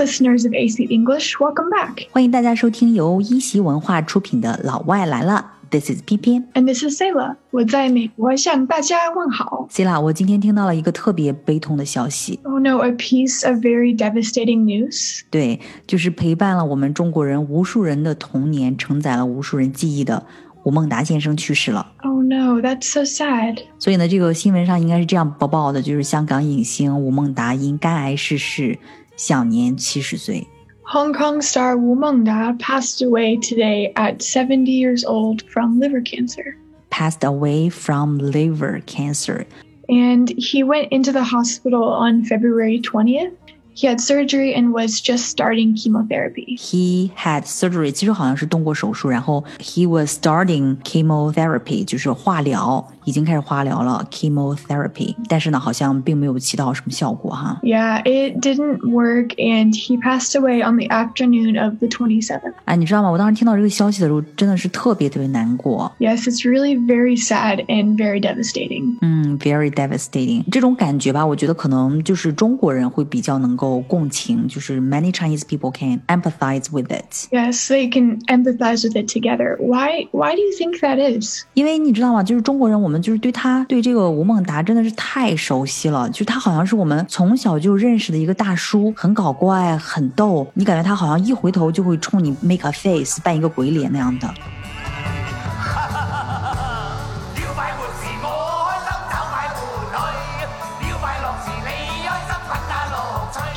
[0.00, 2.08] listeners of AC English, welcome back.
[2.10, 7.36] 欢迎大家收听由一席文化出品的《老外来了》，This is P P and this is Sayla.
[7.50, 9.66] 我在美国向大家问好。
[9.68, 15.20] C 啦，我今天听到了一个特别悲痛的消息，Oh no, a piece of very devastating news.
[15.28, 20.24] 对，就是陪伴了我们中国人无数人的童年，承载了无数人记忆的
[20.64, 21.86] 吴孟达先生去世了。
[22.04, 23.58] Oh no, that's so sad.
[23.78, 28.78] 所以呢，这个新闻上应该是这样播报的，就是香港影星吴孟达因肝癌逝世，
[29.19, 30.47] 享年七十岁。
[30.87, 36.55] Hong Kong star Wu Mengda passed away today at 70 years old from liver cancer.
[36.91, 39.45] Passed away from liver cancer.
[39.89, 43.33] And he went into the hospital on February 20th.
[43.79, 46.55] He had surgery and was just starting chemotherapy.
[46.57, 57.59] He had surgery，其实好像是动过手术，然后 he was starting chemotherapy，就是化疗，已经开始化疗了 chemotherapy，但是呢，好像并没有起到什么效果哈。
[57.63, 62.53] Yeah, it didn't work, and he passed away on the afternoon of the 27th.
[62.63, 63.11] 哎，你知道吗？
[63.11, 65.91] 我当时听到这个消息的时候，真的是特别特别难过。
[65.99, 68.99] Yes, it's really very sad and very devastating.
[69.01, 70.45] 嗯，very devastating。
[70.49, 77.28] 这种感觉吧，我觉得可能就是中国人会比较能够 共情，就是 many Chinese people can empathize with it。
[77.30, 79.56] Yes, they can empathize with it together.
[79.58, 81.44] Why why do you think that is?
[81.54, 82.22] 因为你知道吗？
[82.22, 90.46] 就是中国人，我们就是对他对这个吴孟达真的是太熟悉了，就是他好像是我们从小就认识的一个大叔，很搞怪，很逗。
[90.54, 94.32] 你感觉他好像一回头就会冲你 make a face，扮一个鬼脸那样的。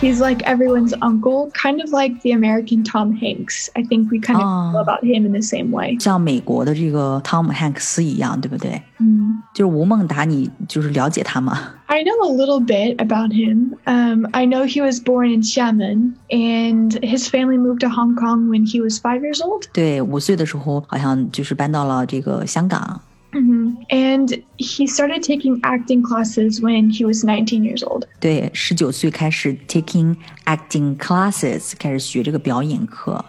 [0.02, 3.68] He's like everyone's uncle, kind of like the American Tom Hanks.
[3.74, 4.72] I think we kind of Ah.
[4.72, 5.96] feel about him in the same way.
[5.98, 8.80] 像美国的这个汤姆汉克斯一样，对不对？
[8.98, 9.38] Mm.
[9.54, 11.58] 就是吴孟达，你就是了解他吗？
[11.86, 13.76] I know a little bit about him.
[13.86, 18.48] Um, I know he was born in Xiamen, and his family moved to Hong Kong
[18.48, 19.64] when he was five years old.
[19.72, 23.00] 对，五岁的时候好像就是搬到了这个香港。
[23.32, 28.04] hmm And he started taking acting classes when he was 19 years old.
[28.20, 33.24] 对，十九岁开始 taking acting classes，开始学这个表演课。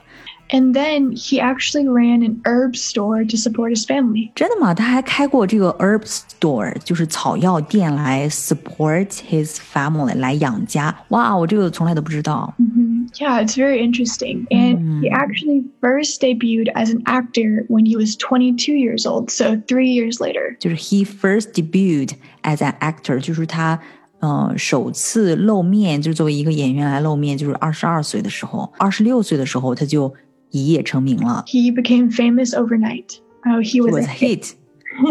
[0.51, 4.31] And then he actually ran an herb store to support his family.
[4.33, 4.73] 真的吗？
[4.73, 10.95] 他还开过这个 herb store，就是草药店来 support his family，来养家。
[11.09, 12.51] 哇，我这个从来都不知道。
[12.57, 12.72] Mhm.
[13.19, 14.47] Yeah, it's very interesting.
[14.51, 19.55] And he actually first debuted as an actor when he was 22 years old, so
[19.67, 20.55] three years later.
[20.59, 22.13] 就是 he first debuted
[22.43, 23.79] as an actor，就是他。
[24.21, 30.13] 呃，首次露面就是作为一个演员来露面，就是二十二岁的时候，二十六岁的时候他就
[30.51, 33.17] 一夜成名了 He became famous overnight.
[33.45, 34.43] Oh, he ，he was, was a a hit.
[34.43, 34.53] hit。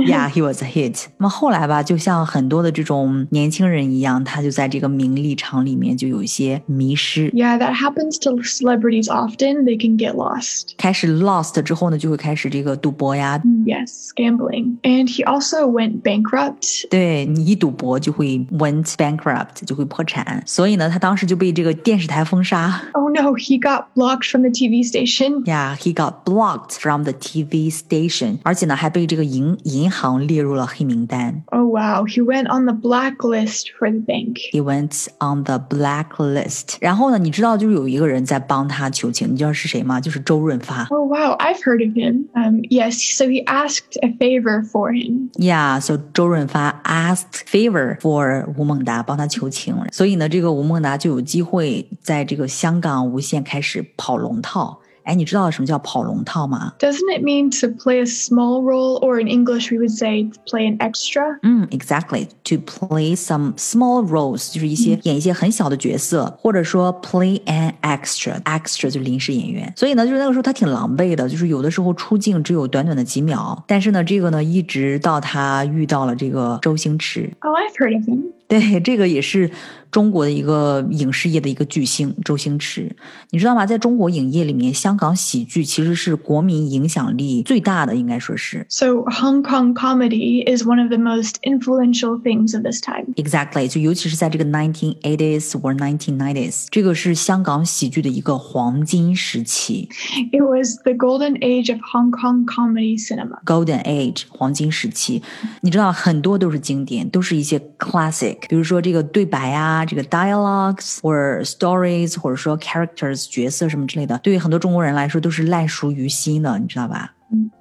[0.05, 1.07] Yeah, he was a hit。
[1.17, 7.31] 那么后来吧，就像很多的这种年轻人一样，他就在这个名利场里面就有一些迷失。
[7.31, 9.63] Yeah, that happens to celebrities often.
[9.63, 10.73] They can get lost.
[10.77, 13.41] 开始 lost 之后呢，就会开始这个赌博呀。
[13.65, 14.79] Yes, gambling.
[14.83, 16.89] And he also went bankrupt.
[16.91, 20.43] 对你一赌博就会 went bankrupt，就会破产。
[20.45, 22.83] 所以呢，他当时就被这个电视台封杀。
[22.93, 25.45] Oh no, he got blocked from the TV station.
[25.45, 31.43] Yeah, he got blocked from the TV station，而且呢，还被这个银 银行列入了黑名单。
[31.47, 34.39] Oh wow, he went on the blacklist for the bank.
[34.53, 36.77] He went on the blacklist。
[36.81, 40.01] 然后呢，你知道就是有一个人在帮他求情，你知道是谁吗？
[40.01, 40.85] 就是周润发。
[40.91, 42.27] Oh wow, I've heard of him.
[42.35, 45.31] Um, yes, so he asked a favor for him.
[45.35, 54.81] Yeah, so 周润发 asked favor for 吴孟达帮他求情，所以呢，这个吴孟达就有机会在这个香港无线开始跑龙套。
[55.04, 60.66] 哎，你知道什么叫跑龙套吗？Doesn't it mean to play a small role, or in English we would say play
[60.66, 61.40] an extra?
[61.44, 69.72] 嗯，exactly to play some small roles，就是一些演一些很小的角色，或者说 play an extra，extra 就是临时演员。
[69.76, 73.62] 所以呢，就是那个时候他挺狼狈的，就是有的时候出镜只有短短的几秒。
[73.68, 78.24] 但是呢，这个呢，一直到他遇到了这个周星驰，Oh, I've heard of him.
[78.48, 79.50] 对，这个也是
[79.93, 82.95] 中国的一个影视业的一个巨星周星驰，
[83.31, 83.65] 你知道吗？
[83.65, 88.67] 在中国影业里面，香港喜剧其实是国民影响力最大的，应该说是。
[88.69, 93.15] So Hong Kong comedy is one of the most influential things of this time.
[93.17, 99.89] Exactly，就尤其是在这个 1980s or 1990s，这个是香港喜剧的一个黄金时期
[100.33, 103.43] It was the golden age of Hong Kong comedy cinema.
[103.45, 105.23] （Golden Age） 黄金时期。
[105.63, 117.14] 你知道很多都是经典，都是一些 classic，比如说这个对白啊， 这个 dialogues 或者 stories，或者说 characters 角色什么之类的，对于很多中国人来说都是烂熟于心的，你知道吧？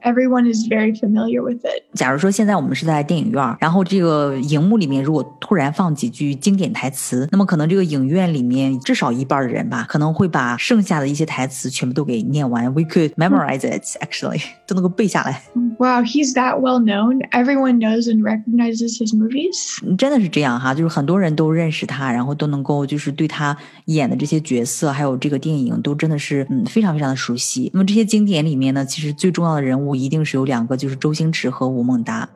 [0.02, 1.84] Everyone is very familiar with it.
[1.94, 12.72] 假如说现在我们是在电影院，然后这个荧幕里面如果突然放几句经典台词，那么可能这个影院里面至少一半的人吧，可能会把剩下的一些台词全部都给念完。
[12.74, 15.42] We could memorize it actually，都 能够背下来。
[15.78, 17.20] Wow, he's that well known.
[17.30, 19.96] Everyone knows and recognizes his movies.
[19.96, 27.70] 真的是这样哈，就是很多人都认识他，然后都能够就是对他演的这些角色，还有这个电影都真的是嗯非常非常的熟悉。
[27.72, 32.29] 那么这些经典里面呢，其实最重要的人物一定是有两个，就是周星驰和吴孟达。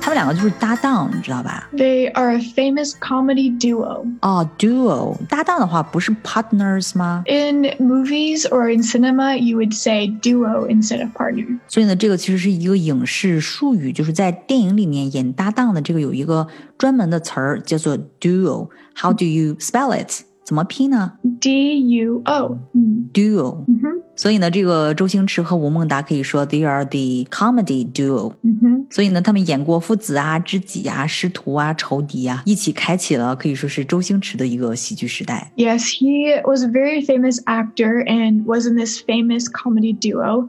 [0.00, 1.68] 他们两个就是搭档，你知道吧？
[1.70, 4.06] They are a famous comedy duo.
[4.22, 7.24] 哦，duo 搭档的话不是 partners 吗？
[7.26, 11.58] In movies or in cinema, you would say duo instead of partner.
[11.68, 16.48] 所以呢，这个其实是一个影视术语，就是在电影里面演搭档的这个有一个
[16.78, 20.22] 专门的词儿叫做 duo。How do you spell it？
[20.44, 22.58] 怎么拼呢 D U O.
[22.72, 23.10] Mm.
[23.12, 23.64] ？duo。
[23.66, 24.02] Mhm.
[24.16, 28.32] 所以呢，这个周星驰和吴孟达可以说 they are the comedy duo。
[28.42, 28.86] Mhm.
[28.90, 35.52] 所以呢，他们演过父子啊、知己啊、师徒啊、仇敌啊，一起开启了可以说是周星驰的一个喜剧时代。
[35.56, 40.48] Yes, he was a very famous actor and was in this famous comedy duo.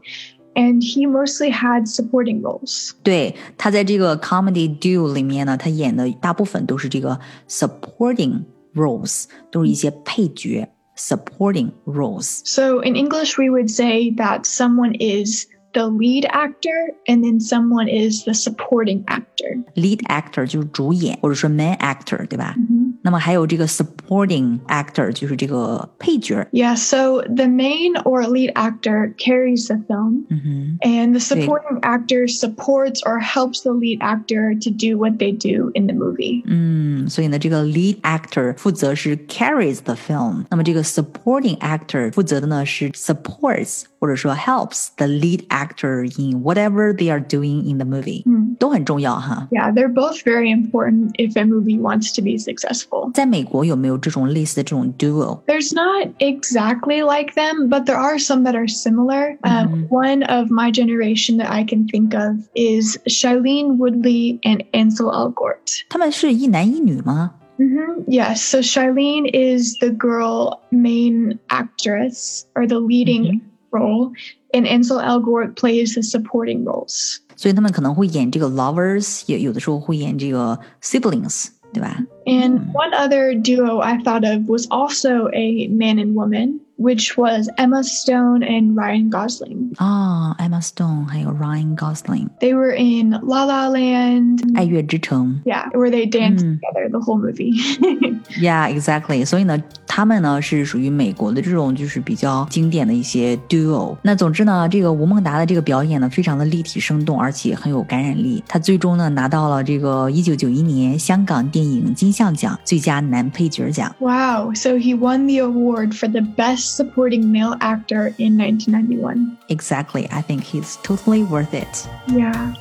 [0.54, 2.90] And he mostly had supporting roles.
[3.04, 8.40] 对，他在这个 comedy duo 里面呢，他演的大部分都是这个 supporting
[8.74, 12.40] roles，都是一些配角 supporting roles。
[12.44, 17.88] So in English, we would say that someone is the lead actor and then someone
[17.88, 19.62] is the supporting actor.
[19.74, 22.54] lead actor 就是主演，或者说 main actor，对吧？
[22.58, 22.94] Mhm.
[23.02, 23.66] 那么还有这个
[24.04, 26.46] supporting actor，就是这个配角。
[26.52, 32.26] Yeah, so the main or lead actor carries the film, 嗯哼， and the supporting actor
[32.28, 36.42] supports or helps the lead actor to do what they do in the movie.
[36.46, 45.46] 嗯，所以呢，这个 lead actor 负责是 carries the film，那么这个 supporting actor 负责的呢是 supports 或者说 helps the lead
[45.48, 49.48] actor in whatever they are doing in the movie，、嗯都很重要哈。
[49.50, 53.10] Yeah, they're both very important if a movie wants to be successful.
[53.14, 55.40] 在美国有没有 这种类似的这种 duo？
[55.46, 59.36] There's not exactly like them, but there are some that are similar.
[59.42, 65.12] Um, one of my generation that I can think of is Shailene Woodley and Ansel
[65.12, 65.84] Elgort.
[65.88, 67.34] 他们是一男一女吗？
[67.58, 74.12] hmm Yes, so Shailene is the girl main actress or the leading role,
[74.54, 77.18] and Ansel Elgort plays the supporting roles.
[77.36, 81.96] 所以他们可能会演这个 lovers，也有的时候会演这个 siblings， 对吧？
[82.26, 87.48] And one other duo I thought of was also a man and woman, which was
[87.58, 89.74] Emma Stone and Ryan Gosling.
[89.78, 94.40] 啊、e m m a Stone 还有 Ryan Gosling， They were in La La Land.
[94.56, 95.40] 爱乐之城。
[95.44, 96.58] Yeah, where they danced Mm.
[96.60, 97.52] together the whole movie.
[98.40, 99.24] Yeah, exactly.
[99.24, 99.58] 所以呢，
[99.94, 103.96] 他们呢是属于美国的这种就是比较经典的一些 duo。
[104.02, 108.42] 那总之呢，这个吴孟达的这个表演呢，非常的立体生动，而且很有感染力。
[108.46, 113.94] 他最终呢拿到了这个一九九一年香港电影金像奖最佳男配角奖。
[113.98, 119.36] wow, so he won the award for the best supporting male actor in 1991.
[119.48, 120.08] Exactly.
[120.10, 121.88] I think he's totally worth it.
[122.06, 122.52] Yeah.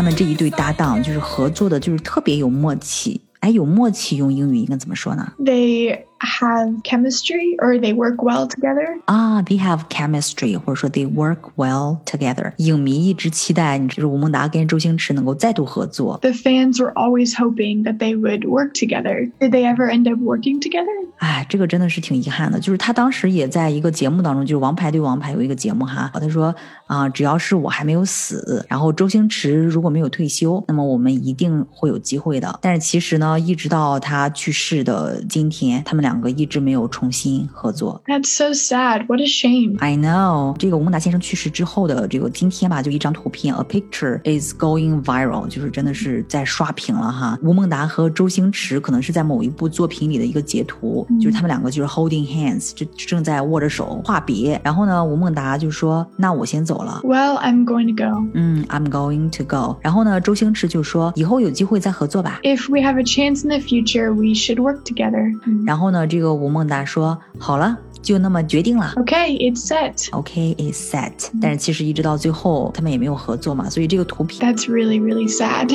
[0.00, 3.20] 他们这一对搭档就是合作的，就是特别有默契。
[3.40, 9.00] 哎，有默契用英语应该怎么说呢？They have chemistry or they work well together.
[9.06, 12.52] 啊，they have chemistry，或者说 they work well together。
[12.56, 16.18] 影迷一直期待，就是吴孟达跟周星驰能够再度合作。
[16.22, 19.30] The fans were always hoping that they would work together.
[19.40, 20.86] Did they ever end up working together?
[21.18, 22.60] 哎，这个真的是挺遗憾的。
[22.60, 26.54] 就是他当时也在一个节目当中，就是《王牌对王牌》有一个节目哈，他说
[26.86, 32.58] 啊、只要是我还没有死，然后周星驰如果没有退休，那么我们一定会有机会的。
[32.60, 38.01] 但是其实呢，一直到他去世的今天，他们两个一直没有重新合作。
[38.05, 39.05] That's so sad.
[39.07, 39.77] What a shame.
[39.79, 47.37] I know，这个吴孟达先生去世之后的这个今天吧，就一张图片，a picture is going viral，就是真的是在刷屏了哈。
[47.43, 54.59] 吴孟达和周星驰可能是在某一部作品里的一个截图，就是他们两个就是 holding hands，就正在握着手话别。
[54.63, 58.27] 然后呢，吴孟达就说：“那我先走了。” Well, I'm going to go.
[58.33, 59.77] 嗯，I'm going to go。
[59.81, 62.39] 然后呢，周星驰就说：“以后有机会再合作吧。
[62.43, 65.31] If we have a chance in the future, we should work together.
[65.65, 75.70] ”然后呢， 这个吴孟达说：“好了，就那么决定了。” Okay, it's set，OK，it's set，但是其实一直到最后他们也没有合作嘛，所以这个图片 That's really, really sad.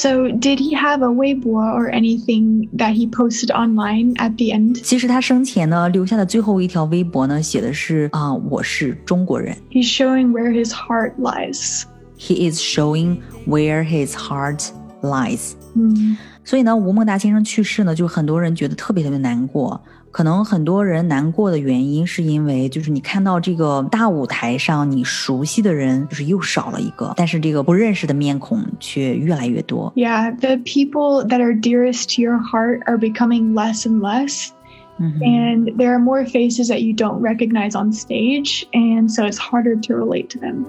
[0.00, 4.80] So, did he have a Weibo or anything that he posted online at the end?
[4.82, 9.56] 其实他生前呢留下的最后一条微博呢，写的是啊、我是中国人。
[9.70, 11.84] He's showing where his heart lies.
[12.18, 14.70] He is showing where his heart
[15.02, 15.52] lies。
[15.74, 16.16] Hmm.
[16.44, 19.80] 所以呢，吴孟达先生去世呢，就很多人觉得特别特别难过。
[20.10, 29.92] 可能很多人难过的原因，是因为就是你看到这个大舞台上，你熟悉的人就是又少了一个，但是这个不认识的面孔却越来越多。
[29.94, 34.48] Yeah, the people that are dearest to your heart are becoming less and less.
[34.98, 39.36] 嗯哼 And there are more faces that you don't recognize on stage, and so it's
[39.36, 40.64] harder to relate to them.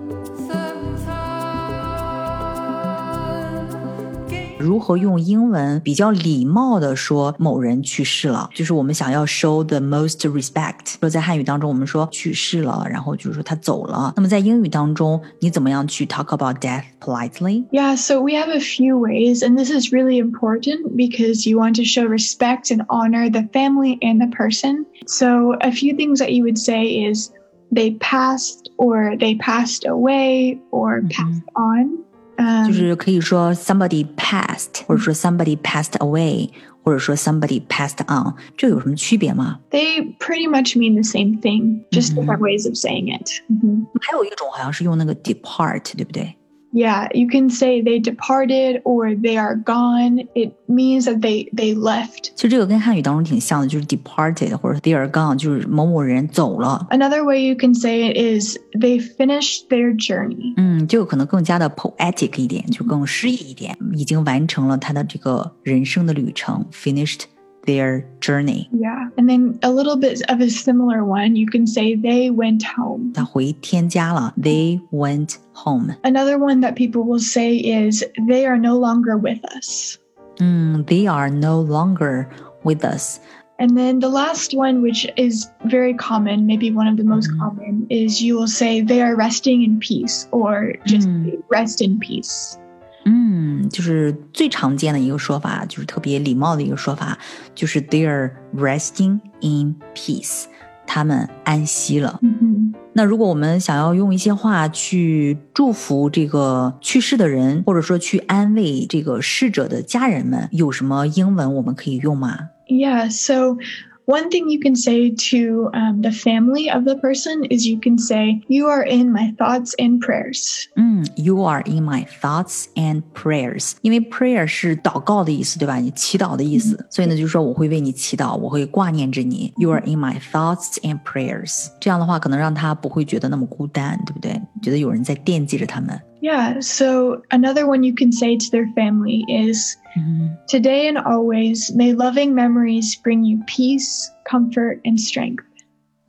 [4.61, 10.95] 如何用英文比较礼貌的说某人去世了，就是我们想要 show the most respect。
[10.99, 14.11] 说在汉语当中，我们说去世了，然后就是说他走了。
[14.15, 17.65] 那么在英语当中，你怎么样去 talk about death politely？
[17.71, 21.75] Yeah, so we have a few ways, and this is really important because you want
[21.75, 24.85] to show respect and honor the family and the person.
[25.05, 27.31] So, a few things that you would say is
[27.71, 31.99] they passed, or they passed away, or passed on.
[32.37, 36.49] 就 Um, 是可以说 somebody passed，或者说 somebody passed away，
[36.83, 39.59] 或者说 somebody passed on，这有什么区别吗？
[39.71, 42.25] they pretty much mean the same thing, just Mhm.
[42.25, 43.27] different ways of saying it.
[43.49, 43.85] Mhm.
[44.01, 46.35] 还有一种好像是用那个 depart，对不对？
[46.73, 50.27] Yeah, you can say they departed or they are gone.
[50.35, 52.31] It means that they they left.
[52.35, 56.85] 其实这个跟汉语当中挺像的，就是 departed 或者 they are gone，就是某某人走了。
[56.91, 60.53] Another way you can say it is they finished their journey.
[60.57, 67.21] 嗯，这个可能更加的 poetic 一点，就更诗意一点，已经完成了他的这个人生的旅程，finished
[67.65, 68.69] their journey。
[68.71, 69.09] Yeah.
[69.17, 73.11] And then a little bit of a similar one, you can say they went home.
[73.13, 75.95] 他回天家了，they went home。
[76.03, 79.97] Another one that people will say is they are no longer with us.
[80.39, 82.27] 嗯，they are no longer
[82.63, 83.19] with us。
[83.59, 87.39] And then the last one, which is very common, maybe one of the most Mhm.
[87.39, 91.41] common, is you will say they are resting in peace or just Mm.
[91.49, 92.59] rest in peace.
[93.04, 97.18] 嗯，就是最常见的一个说法，就是特别礼貌的一个说法，
[97.54, 100.44] 就是 they're resting in peace，
[100.86, 102.20] 他们安息了。
[102.22, 102.74] Mhm.
[102.94, 113.56] 那如果我们想要用一些话去祝福这个去世的人，或者说去安慰这个逝者的家人们，有什么英文我们可以用吗？Yeah, so
[114.05, 117.97] one thing you can say to um, the family of the person is you can
[117.97, 120.67] say, You are in my thoughts and prayers.
[120.77, 125.75] 嗯，You are in my thoughts and prayers，因为 prayer 是祷告的意思，对吧？
[125.75, 129.51] 你祈祷的意思，所以呢，就是说我会为你祈祷，我会挂念着你。
[129.57, 134.41] You are in my thoughts and prayers，这样的话可能让他不会觉得那么孤单，对不对？
[134.61, 135.99] 觉得有人在惦记着他们。
[136.19, 141.75] Yeah, so another one you can say to their family is, 嗯 Today and always,
[141.75, 145.43] may loving memories bring you peace, comfort, and strength.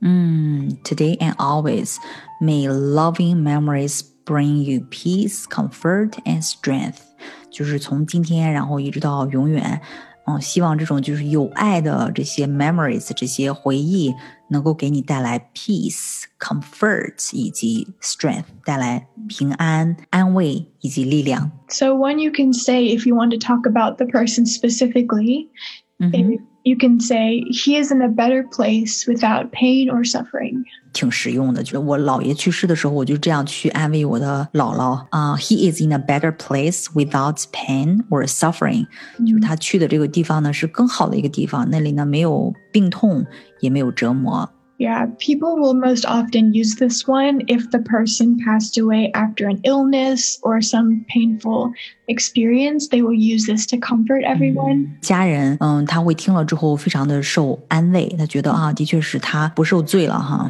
[0.01, 1.97] 嗯，Today and always,
[2.41, 7.01] may loving memories bring you peace, comfort, and strength。
[7.51, 9.81] 就是从今天，然后一直到永远。
[10.25, 14.13] 嗯，希望这种就是有爱的这些 memories，这些回忆，
[14.49, 21.51] 能够给你带来 peace、comfort 以及 strength，带来平安、安慰以及力量。
[21.69, 25.47] So, one you can say if you want to talk about the person specifically,
[25.97, 30.65] 嗯哼， is you can say, He is in a better place without pain or suffering.
[30.93, 31.61] 挺实用的。
[31.61, 38.87] 就是我姥爷去世的时候，我就这样去安慰我的姥姥啊、He is in a better place without pain or suffering。
[39.25, 43.25] 就是他去的这个地方呢，是更好的一个地方，那里呢没有病痛，
[43.59, 44.49] 也没有折磨。
[44.81, 49.59] Yeah, people will most often use this one if the person passed away after an
[49.63, 51.73] illness or some painful
[52.07, 52.87] experience.
[52.87, 54.91] They will use this to comfort everyone.
[55.01, 60.49] 家人，嗯，他会听了之后非常的受安慰，他觉得啊，的确是他不受罪了哈。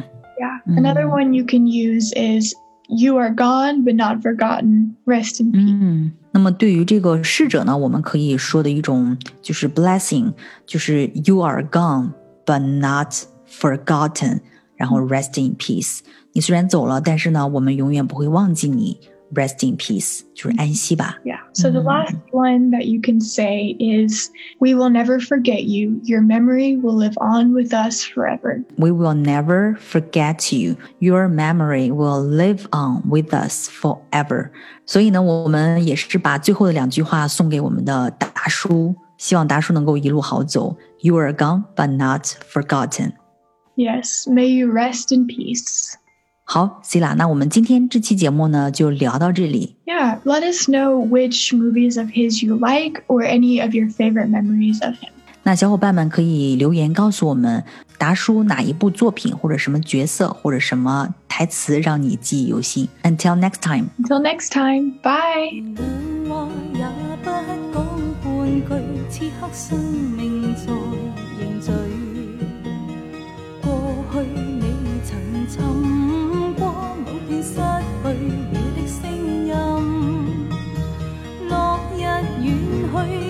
[0.64, 0.64] Yeah.
[0.64, 2.54] Another one you can use is
[2.88, 4.96] you are gone but not forgotten.
[5.04, 5.76] Rest in peace.
[5.78, 10.32] 嗯，那么对于这个逝者呢，我们可以说的一种就是 blessing，
[10.66, 12.12] 就是 you are gone
[12.46, 13.12] but not
[13.46, 14.40] forgotten，
[14.76, 15.98] 然后 rest in peace。
[16.32, 18.98] 你虽然走了，但是呢，我们永远不会忘记你。
[19.32, 21.16] Rest in peace，就是安息吧。
[21.24, 21.38] Yeah.
[21.52, 21.86] So the Mhm.
[21.86, 26.00] last one that you can say is we will never forget you.
[26.02, 28.64] Your memory will live on with us forever.
[28.76, 30.74] We will never forget you.
[30.98, 34.50] Your memory will live on with us forever.
[34.84, 40.76] 所以呢，我们也是把最后的两句话送给我们的达叔，希望达叔能够一路好走。
[41.02, 43.12] You are gone, but not forgotten.
[43.76, 44.26] Yes.
[44.26, 45.94] May you rest in peace.
[46.47, 49.75] 好啦，那我们今天这期节目呢就聊到这里。
[49.85, 54.81] Yeah, let us know which movies of his you like or any of your favorite memories
[54.85, 55.09] of him.
[55.43, 57.63] 那小伙伴们可以留言告诉我们，
[57.97, 62.87] 达叔哪一部作品或者什么角色或者什么台词让你记忆犹新。
[63.03, 63.89] Until next time.
[63.99, 65.63] Until next time, bye.
[83.03, 83.24] 去，